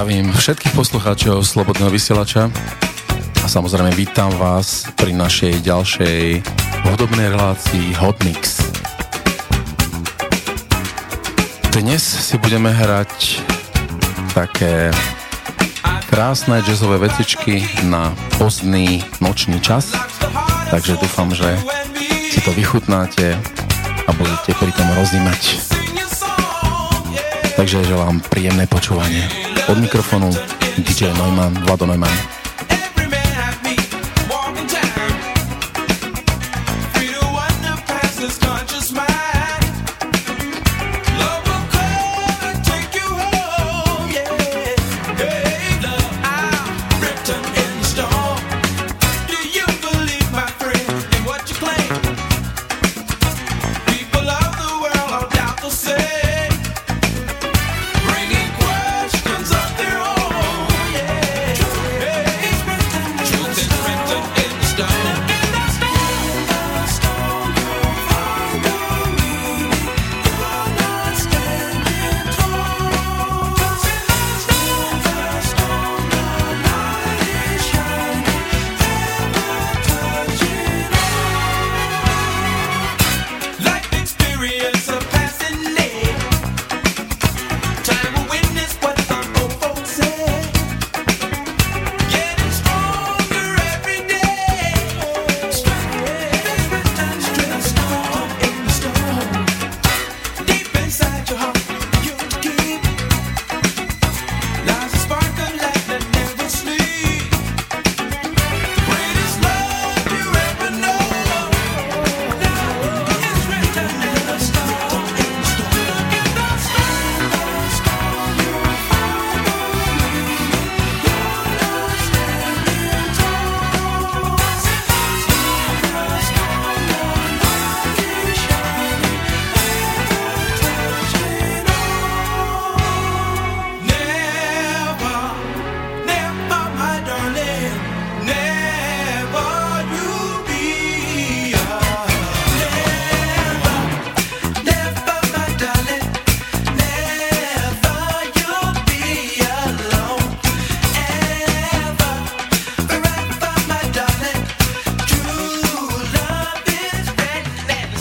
[0.00, 2.48] Zdravím všetkých poslucháčov Slobodného vysielača
[3.44, 6.40] a samozrejme vítam vás pri našej ďalšej
[6.88, 8.64] hudobnej relácii Hot Mix.
[11.76, 13.44] Dnes si budeme hrať
[14.32, 14.88] také
[16.08, 19.92] krásne jazzové vecičky na pozdný nočný čas,
[20.72, 21.60] takže dúfam, že
[22.32, 23.36] si to vychutnáte
[24.08, 25.60] a budete pri tom rozímať.
[27.52, 29.49] Takže želám príjemné počúvanie.
[29.70, 30.30] Od mikrofonu
[30.78, 32.39] DJ Neumann, Vlado Neumann.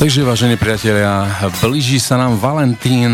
[0.09, 1.29] Takže, vážení priatelia,
[1.61, 3.13] blíži sa nám Valentín.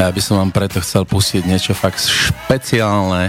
[0.00, 3.28] Ja by som vám preto chcel pustiť niečo fakt špeciálne.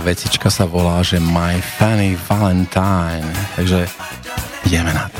[0.00, 3.28] Vecička sa volá, že My Fanny Valentine.
[3.60, 3.84] Takže
[4.64, 5.13] ideme na to.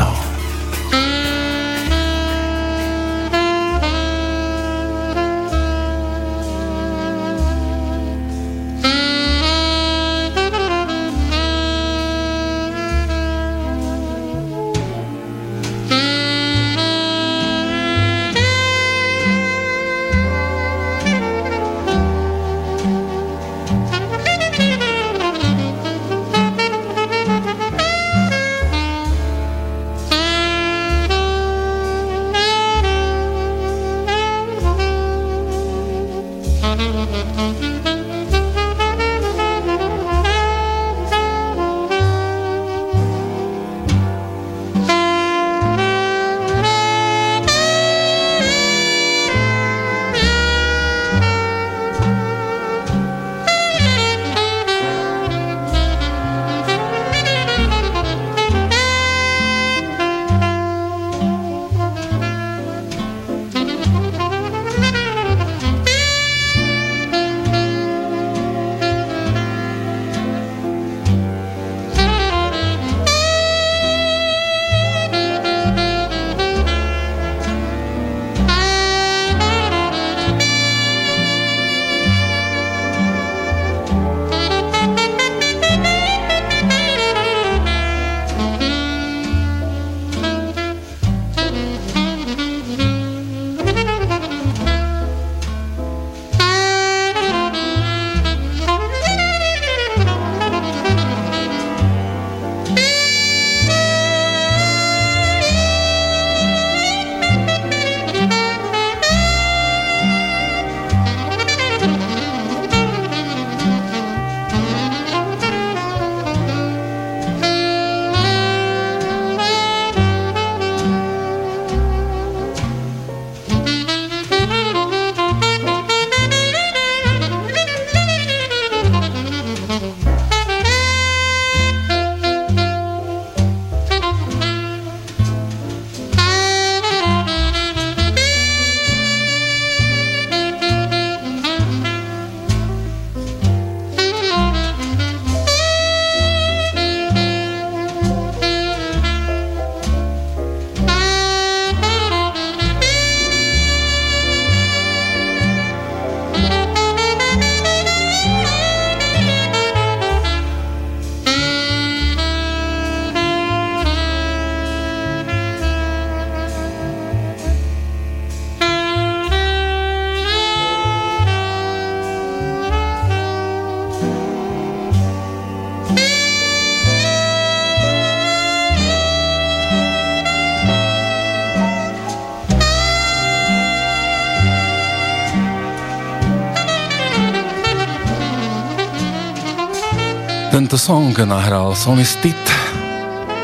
[190.84, 192.36] Song nahral Sonny Stitt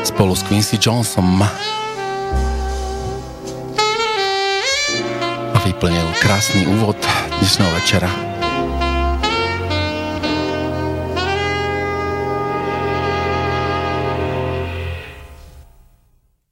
[0.05, 1.41] spolu s Quincy Johnsonom
[5.49, 7.01] a vyplnil krásny úvod
[7.41, 8.13] dnešného večera.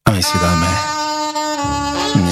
[0.01, 0.71] A my si dáme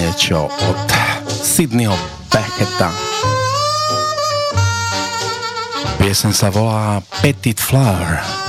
[0.02, 0.90] niečo od
[1.30, 1.94] Sydneyho
[2.34, 2.90] Becketa.
[6.02, 8.47] Piesen sa volá Petit Flower.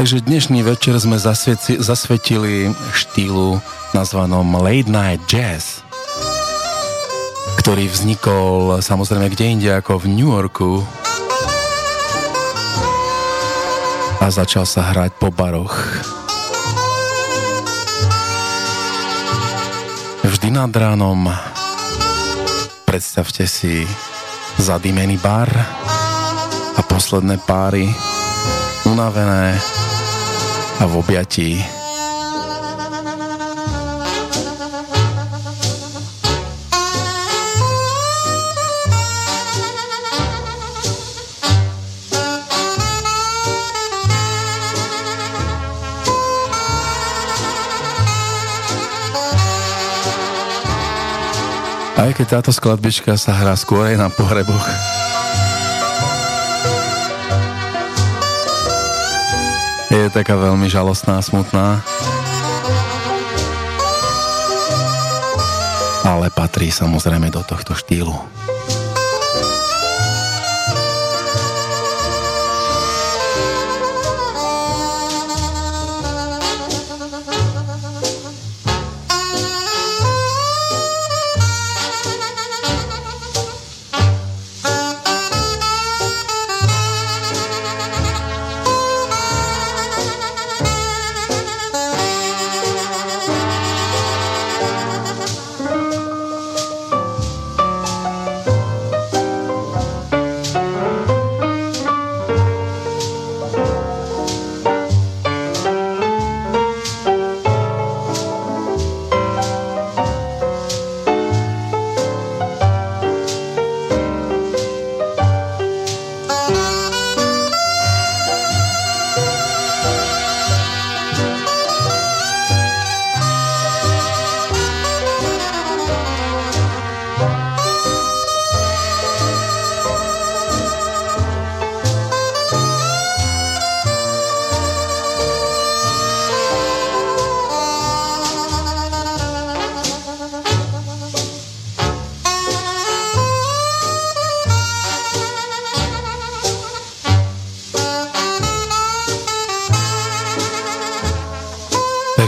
[0.00, 3.60] Takže dnešný večer sme zasvieci, zasvetili štýlu
[3.92, 5.84] nazvanom Late Night Jazz
[7.60, 10.80] ktorý vznikol samozrejme kde inde ako v New Yorku
[14.24, 15.76] a začal sa hrať po baroch.
[20.24, 21.28] Vždy nad ránom
[22.88, 23.84] predstavte si
[24.56, 25.52] zadýmený bar
[26.72, 27.84] a posledné páry
[28.88, 29.79] unavené
[30.80, 31.60] a v objatí
[52.00, 54.64] Aj keď táto skladbička sa hrá skôr aj na pohreboch.
[59.90, 61.82] Je taká veľmi žalostná smutná.
[66.06, 68.39] Ale patrí samozrejme do tohto štýlu.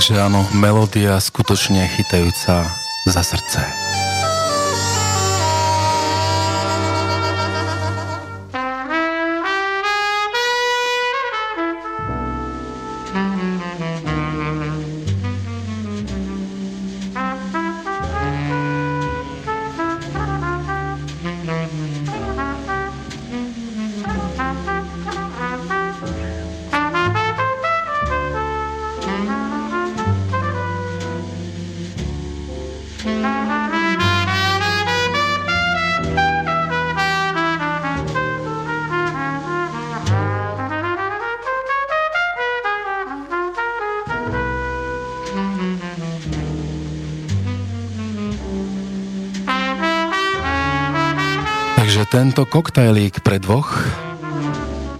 [0.02, 2.66] Takže áno, melódia skutočne chytajúca
[3.06, 3.62] za srdce.
[52.12, 53.72] Tento koktajlík pre dvoch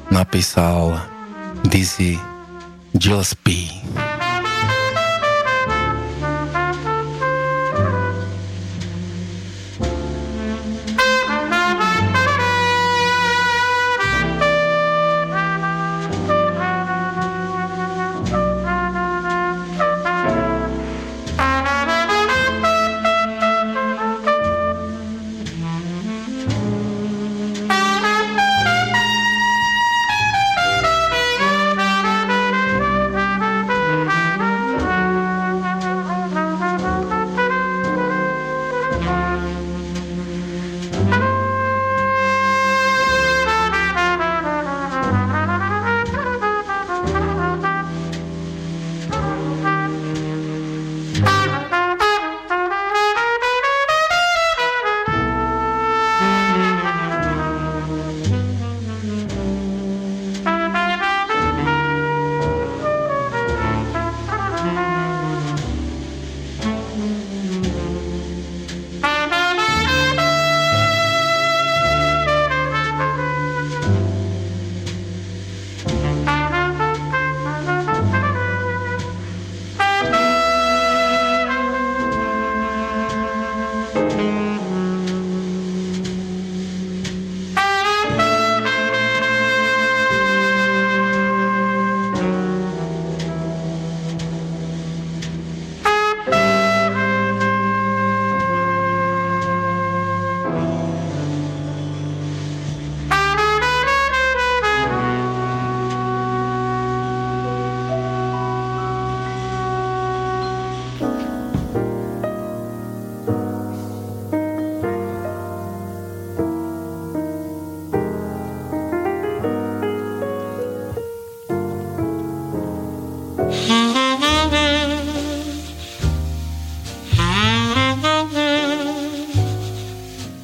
[0.09, 0.97] napísal
[1.61, 2.17] Dizzy
[2.97, 3.72] Gillespie.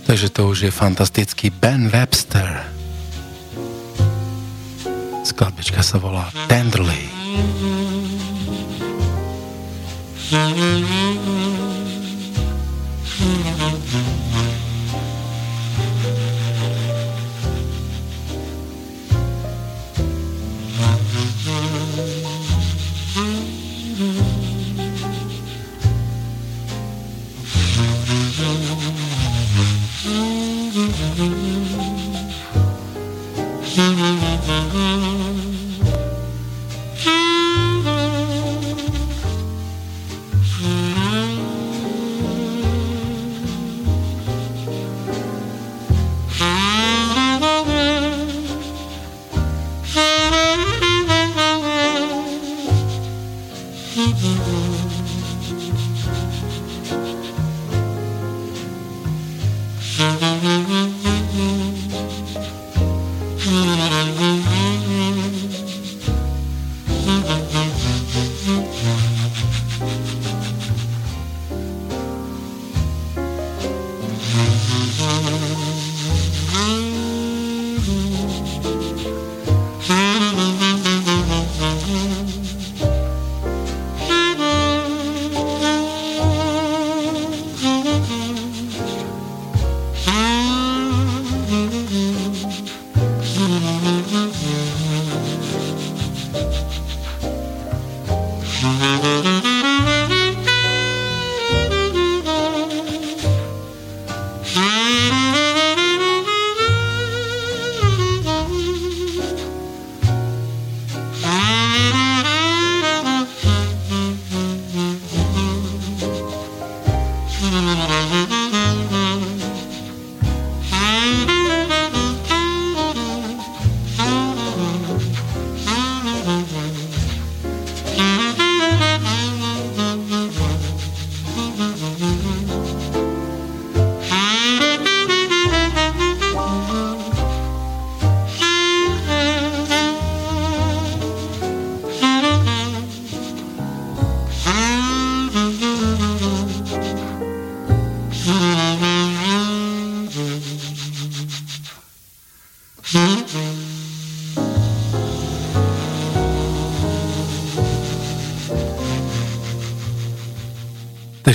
[0.09, 2.65] Takže to už je fantastický Ben Webster.
[5.21, 7.13] Skladbička sa volá Tenderly.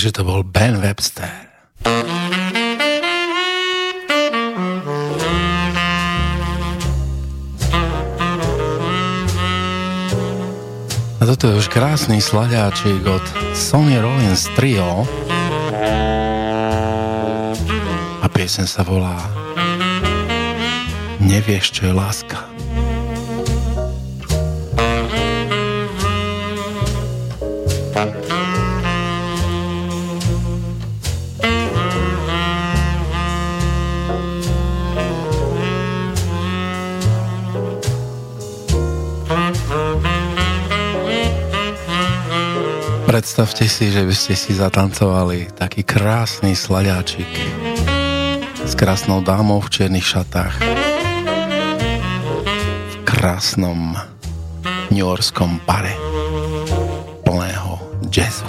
[0.04, 1.32] Takže to bol Ben Webster.
[11.16, 13.24] A toto je už krásny slaďáčik od
[13.56, 15.08] Sony Rollins Trio.
[18.20, 19.24] A piesen sa volá
[21.24, 22.33] Nevieš, čo je láska.
[43.24, 47.24] Predstavte si, že by ste si zatancovali taký krásny slaďáčik
[48.68, 50.60] s krásnou dámou v čiernych šatách
[52.84, 53.96] v krásnom
[54.92, 55.96] Yorkskom bare
[57.24, 57.80] plného
[58.12, 58.44] jazzu.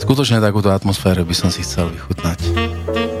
[0.00, 3.11] Skutočne takúto atmosféru by som si chcel vychutnať.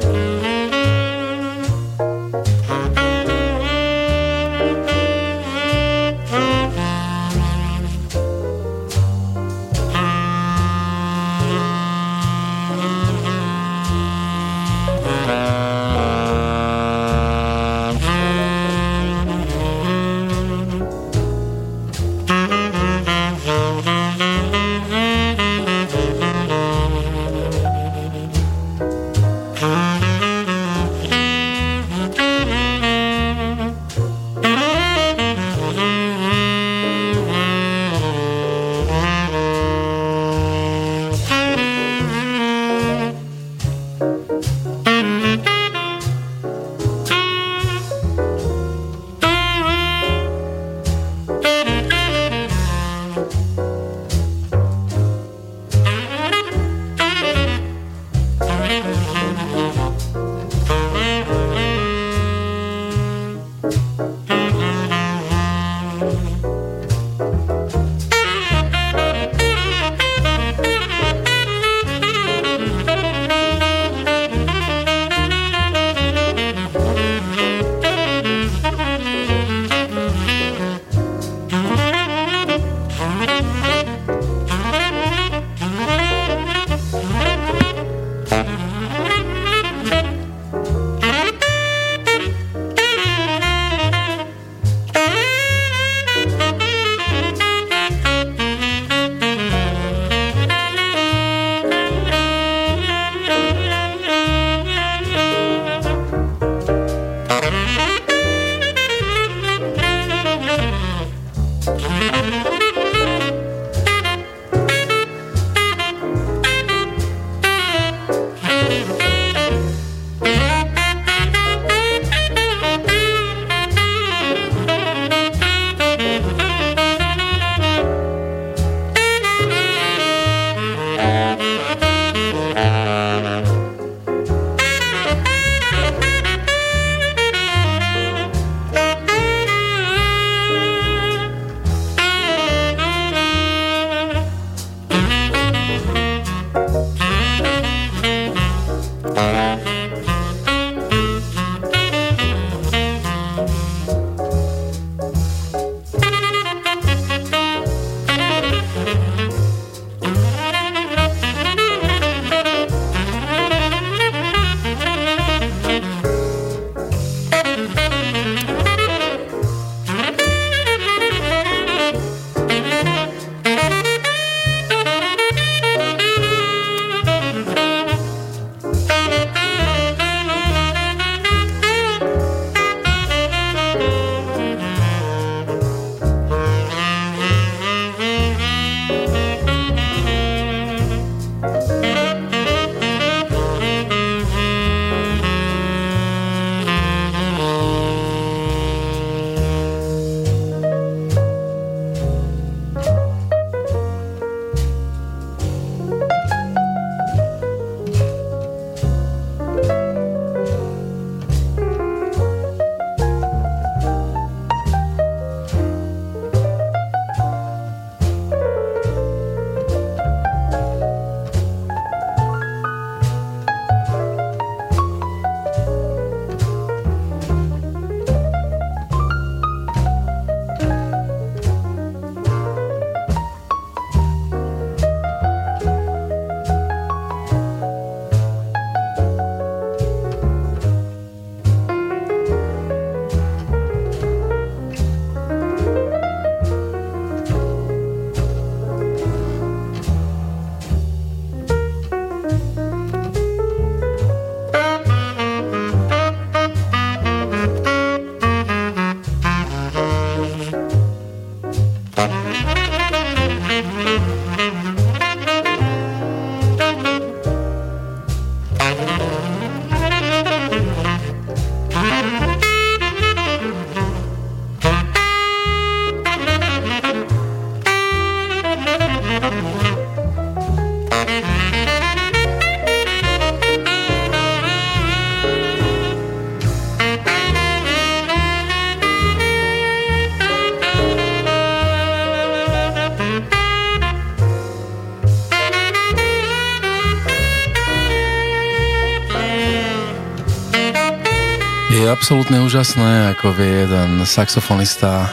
[302.12, 305.08] Absolútne úžasné, ako vie jeden saxofonista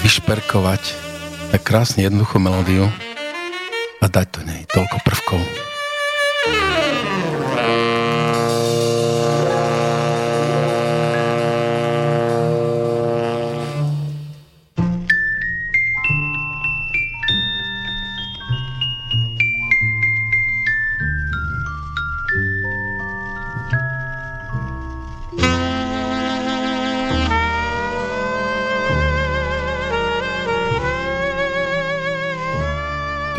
[0.00, 0.80] vyšperkovať
[1.52, 2.88] tak krásne jednoduchú melódiu
[4.00, 5.71] a dať do nej toľko prvkov.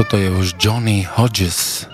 [0.09, 1.87] To je už Johnny Hodges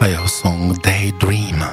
[0.00, 1.64] a jeho song Daydream.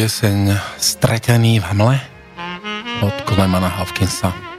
[0.00, 2.00] Pieseň Stretený v hmle
[3.04, 4.49] od Klemana Hopkinsa.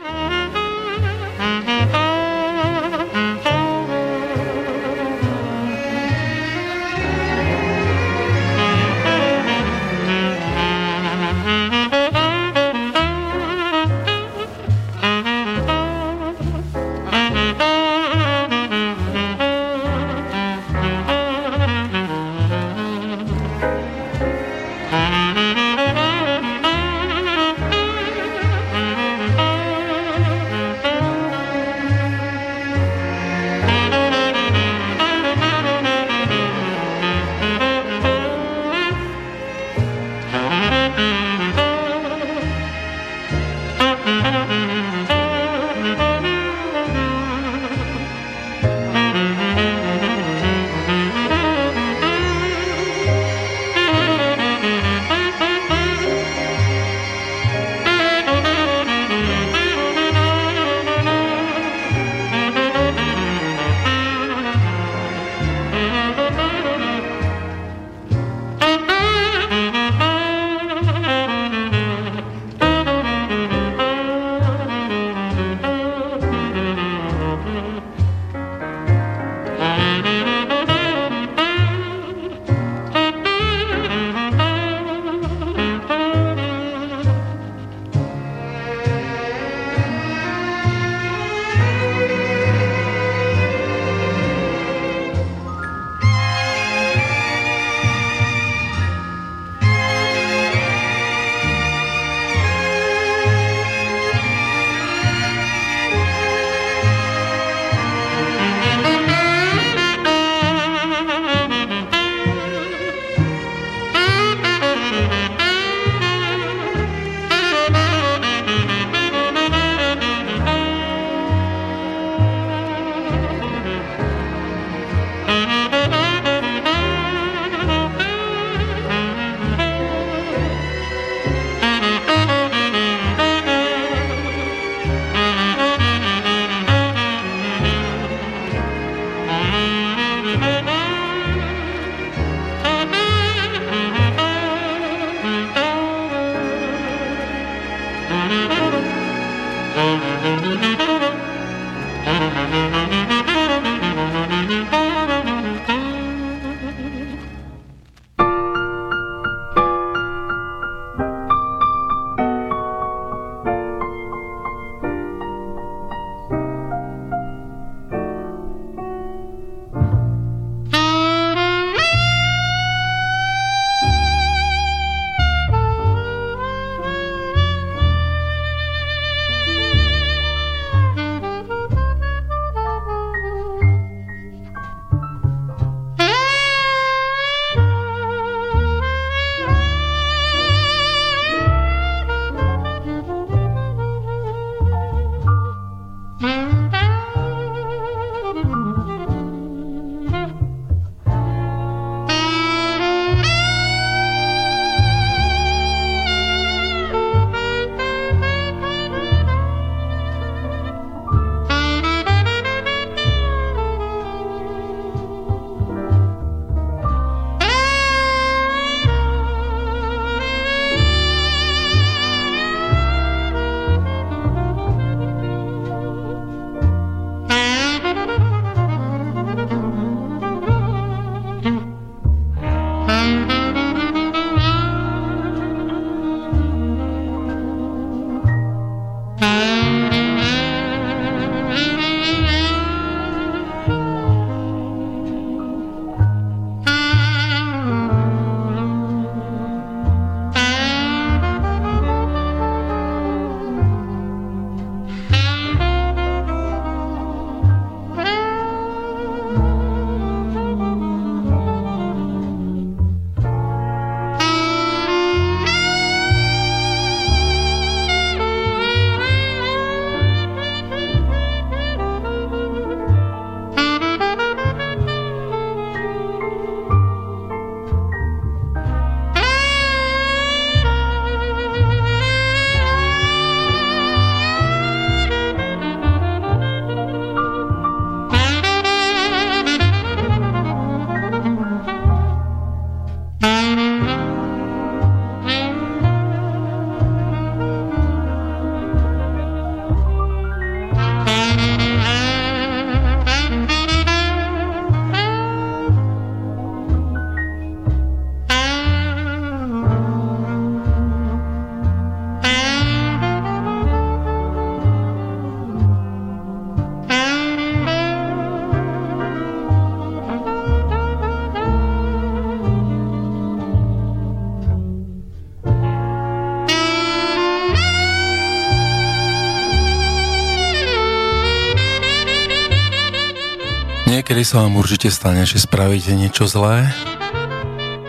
[334.21, 336.69] Niekedy sa vám určite stane, že spravíte niečo zlé,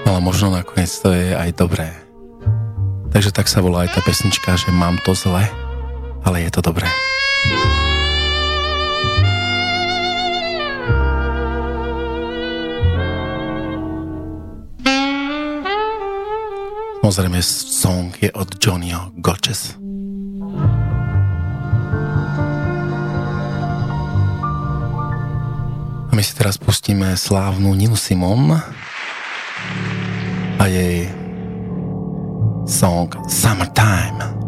[0.09, 1.93] ale možno nakoniec to je aj dobré.
[3.13, 5.45] Takže tak sa volá aj tá pesnička, že mám to zle,
[6.25, 6.89] ale je to dobré.
[17.05, 19.77] Samozrejme, song je od Johnnyho Gotches.
[26.23, 28.55] My si teraz pustíme slávnu Ninu Simon
[30.55, 31.11] a jej
[32.63, 34.42] song Summertime.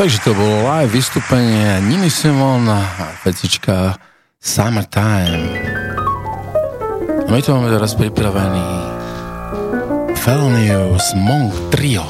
[0.00, 2.88] Takže to bolo live vystúpenie Nini Simon a
[3.20, 4.00] vecička
[4.40, 5.44] Summertime.
[7.04, 8.64] A my tu máme teraz pripravený
[10.16, 12.08] Felonius Monk Trio.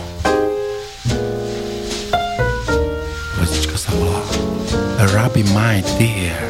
[3.42, 4.22] Vecička sa volá
[5.10, 6.49] Rabbi My Dear.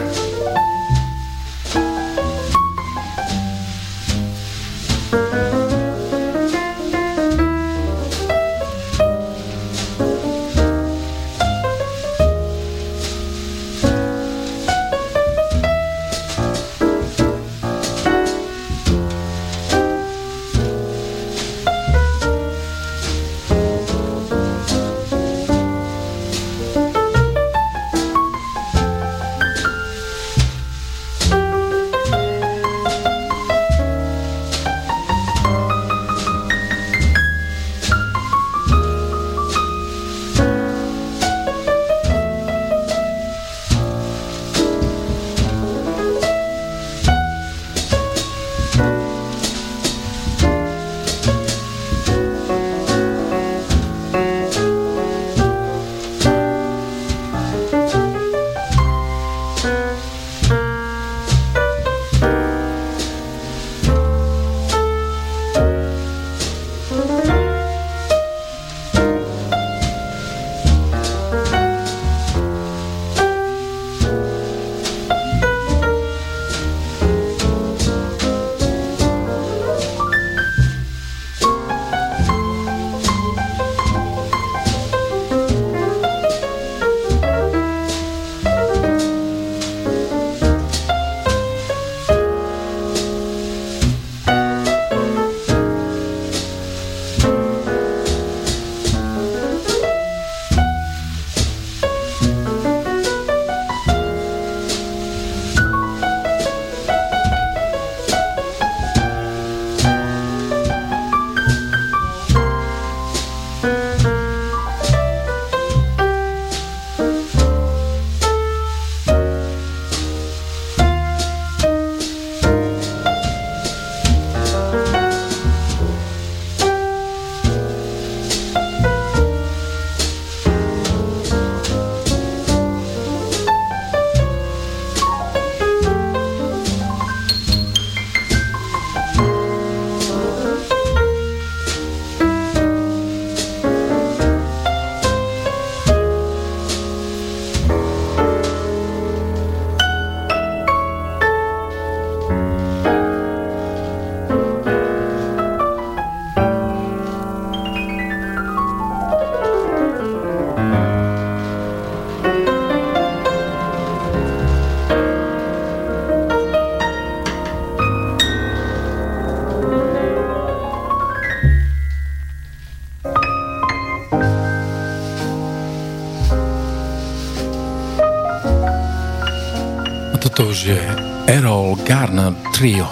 [180.50, 180.82] Už je
[181.30, 182.90] Errol Garner Trio.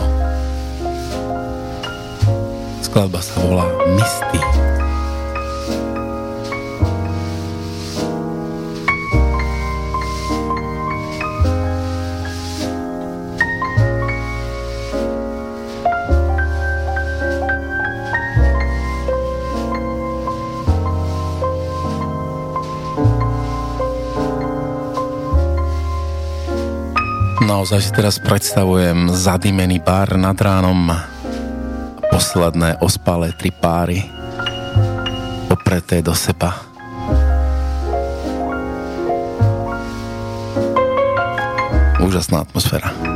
[2.87, 3.67] Skladba sa volá
[3.99, 4.78] Misty.
[27.59, 30.95] Naozaj si teraz predstavujem zadimený bar nad ránom,
[32.07, 33.99] posledné ospalé tri páry,
[35.51, 36.55] opreté do seba.
[41.99, 43.08] Úžasná atmosféra.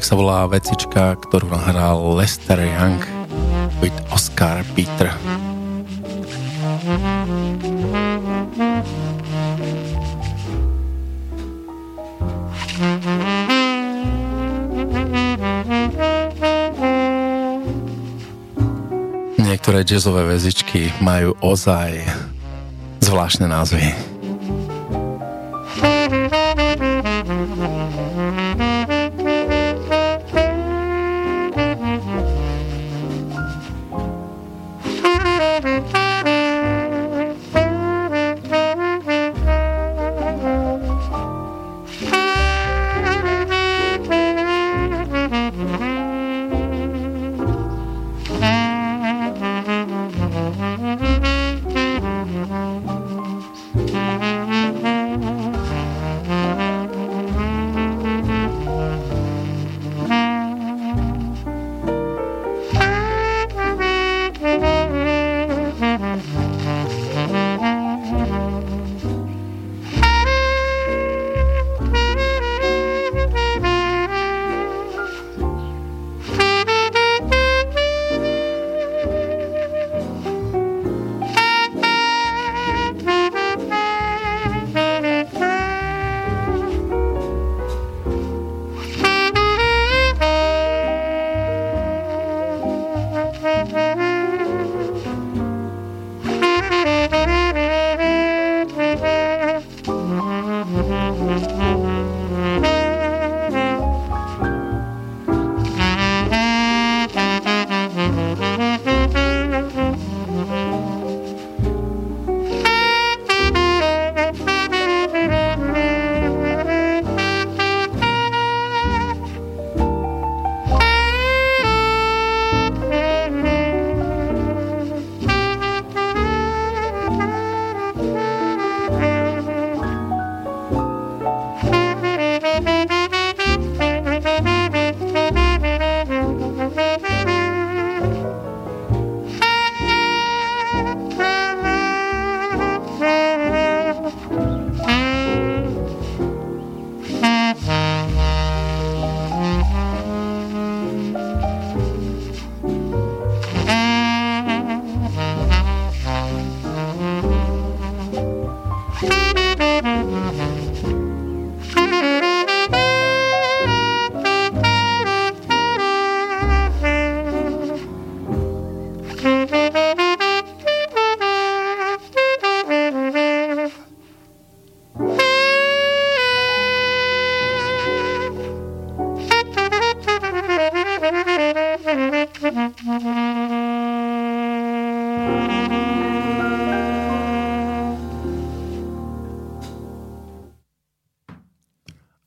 [0.00, 3.04] Tak sa volá vecička, ktorú hral Lester Young
[3.84, 5.12] with Oscar Peter.
[19.36, 22.00] Niektoré jazzové vezičky majú ozaj
[23.04, 24.09] zvláštne názvy.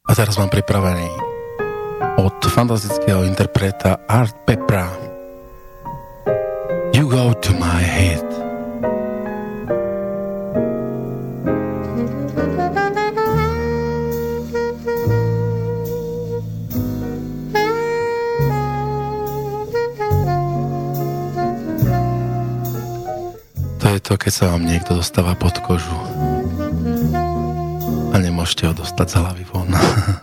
[0.03, 1.09] A teraz mám pripravený
[2.21, 4.85] od fantastického interpreta Art Pepra.
[6.93, 8.52] You go to my head.
[24.13, 25.97] To keď sa vám niekto dostáva pod kožu
[28.13, 29.73] a nemôžete ho dostať z hlavy von.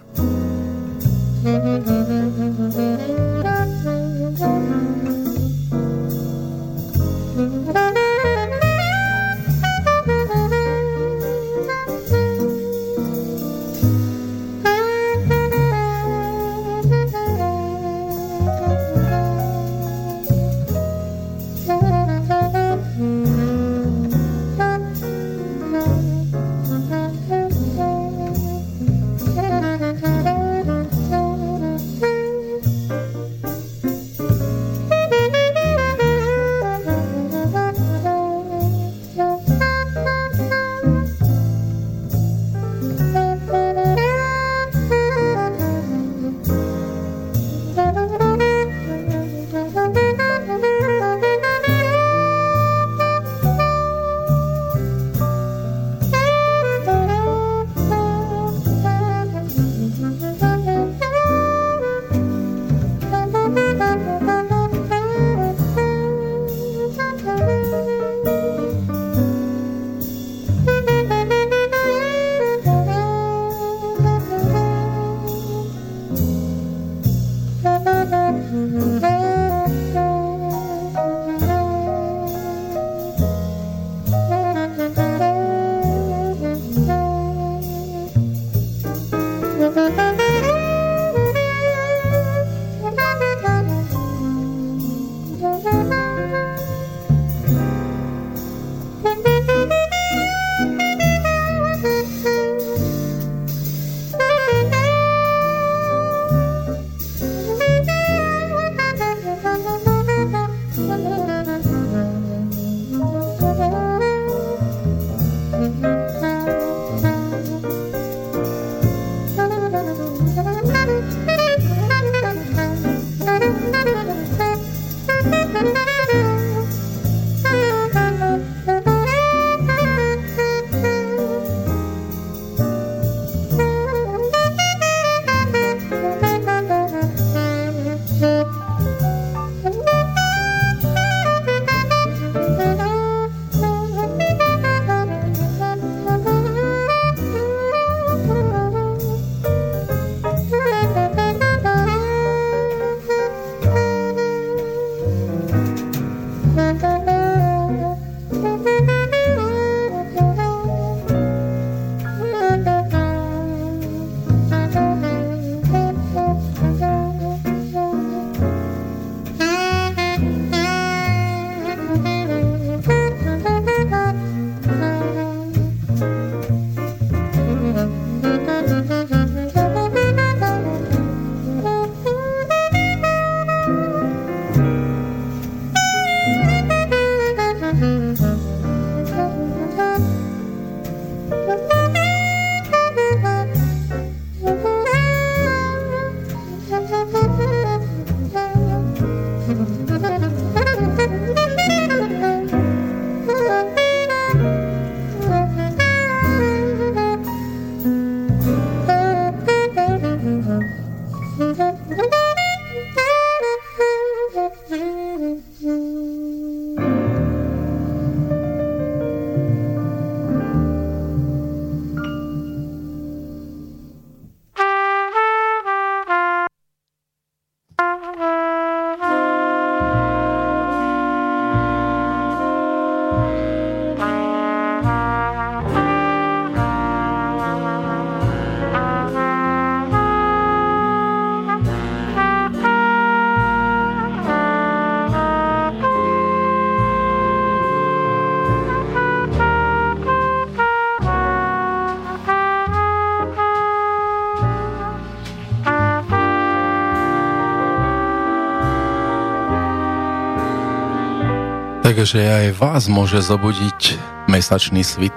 [262.00, 265.12] Takže aj vás môže zobudiť mesačný svit,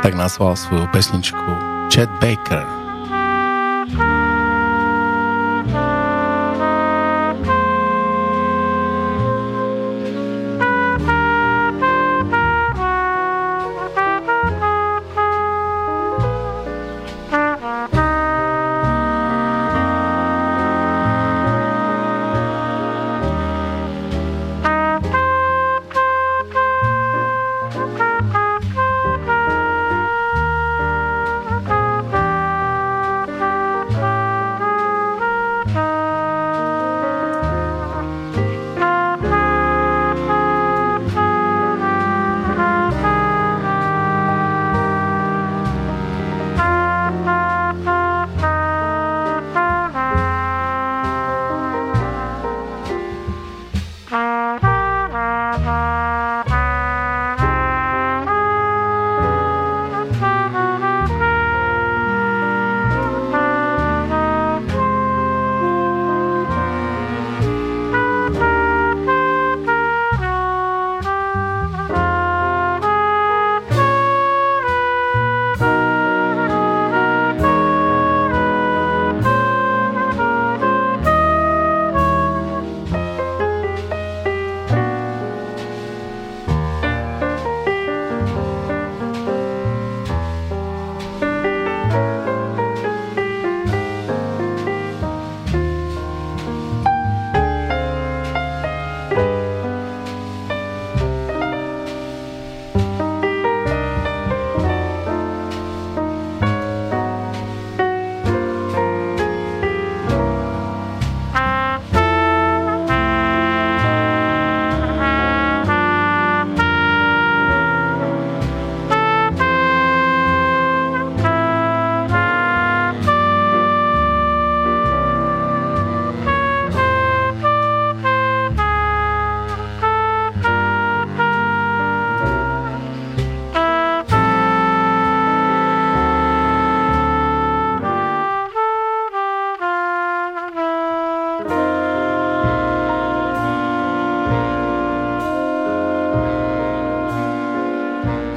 [0.00, 1.52] tak nazval svoju pesničku
[1.92, 2.81] Chad Baker.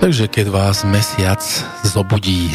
[0.05, 1.41] Takže keď vás mesiac
[1.81, 2.53] zobudí,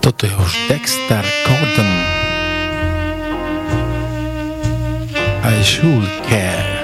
[0.00, 1.90] Toto je už Dexter Gordon.
[5.44, 6.83] I should care.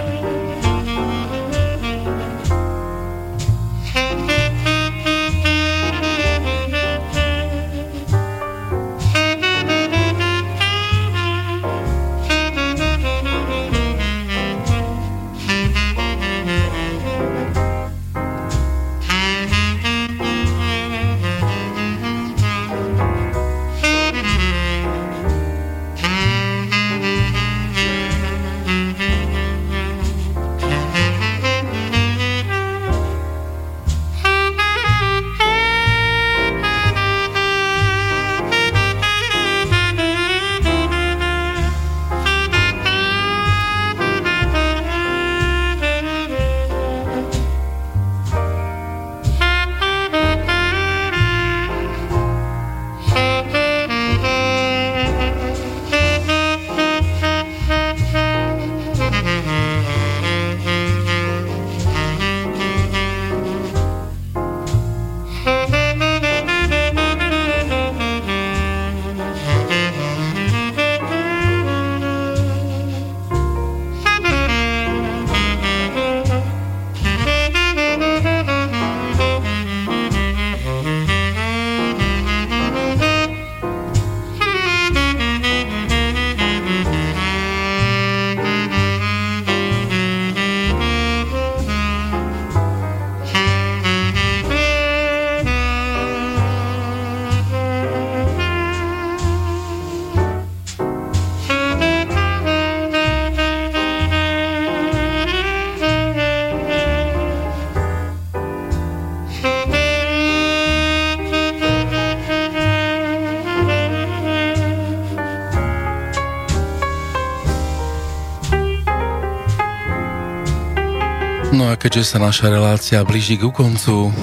[121.90, 124.14] Keďže sa naša relácia blíži ku koncu,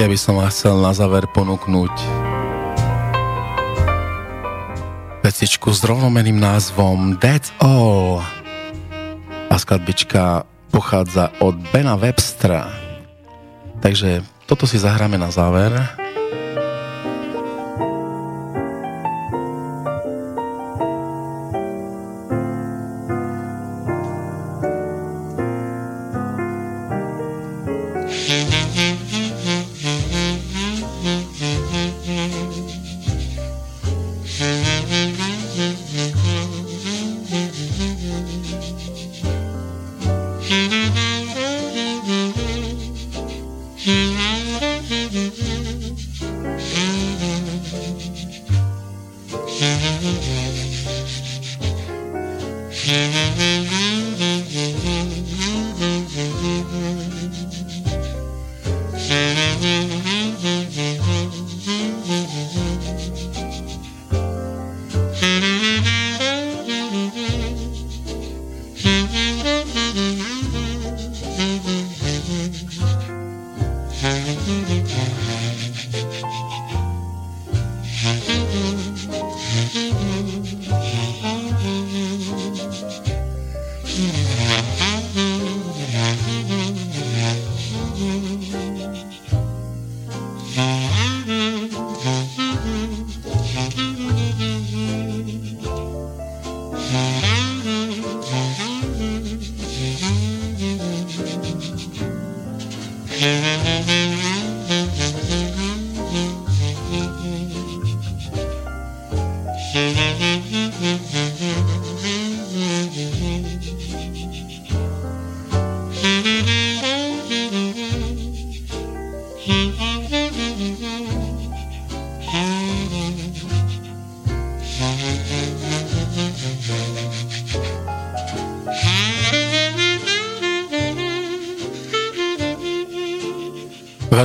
[0.00, 1.92] ja by som vás chcel na záver ponúknuť
[5.20, 8.24] vecičku s rovnomeným názvom That's All.
[9.52, 12.72] A skladbička pochádza od Bena Webstra.
[13.84, 15.99] Takže toto si zahráme na záver.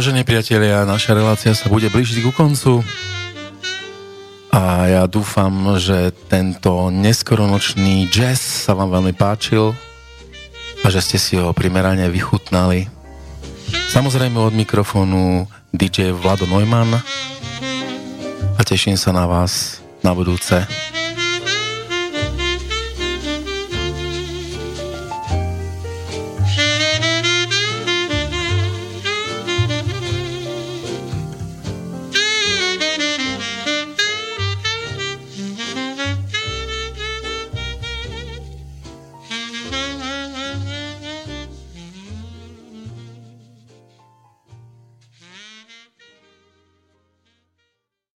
[0.06, 2.86] Vážení priatelia, naša relácia sa bude blížiť ku koncu
[4.54, 5.50] a ja dúfam,
[5.82, 9.74] že tento neskoronočný jazz sa vám veľmi páčil
[10.86, 12.86] a že ste si ho primerane vychutnali.
[13.90, 17.02] Samozrejme od mikrofónu DJ Vlado Neumann
[18.54, 20.85] a teším sa na vás na budúce.